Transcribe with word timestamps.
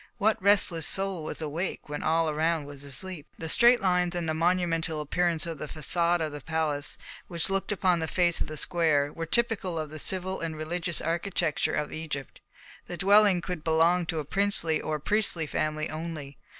What 0.17 0.41
restless 0.41 0.87
soul 0.87 1.23
was 1.23 1.43
awake 1.43 1.87
when 1.87 2.01
all 2.01 2.27
around 2.27 2.65
was 2.65 2.83
asleep? 2.83 3.27
The 3.37 3.47
straight 3.47 3.79
lines 3.81 4.15
and 4.15 4.27
the 4.27 4.33
monumental 4.33 4.99
appearance 4.99 5.45
of 5.45 5.59
the 5.59 5.67
façade 5.67 6.21
of 6.21 6.31
the 6.31 6.41
palace, 6.41 6.97
which 7.27 7.51
looked 7.51 7.71
upon 7.71 7.99
the 7.99 8.07
face 8.07 8.41
of 8.41 8.47
the 8.47 8.57
square, 8.57 9.13
were 9.13 9.27
typical 9.27 9.77
of 9.77 9.91
the 9.91 9.99
civil 9.99 10.39
and 10.39 10.57
religious 10.57 11.01
architecture 11.01 11.75
of 11.75 11.93
Egypt. 11.93 12.41
The 12.87 12.97
dwelling 12.97 13.41
could 13.41 13.63
belong 13.63 14.07
to 14.07 14.17
a 14.17 14.25
princely 14.25 14.81
or 14.81 14.95
a 14.95 14.99
priestly 14.99 15.45
family 15.45 15.87
only. 15.87 16.39